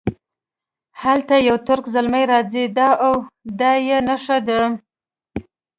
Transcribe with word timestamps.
هلته 1.03 1.35
یو 1.47 1.57
ترک 1.67 1.85
زلمی 1.93 2.23
راځي 2.31 2.63
دا 2.77 2.89
او 3.05 3.13
دا 3.59 3.71
یې 3.87 3.97
نښې 4.07 4.37
دي. 4.47 4.61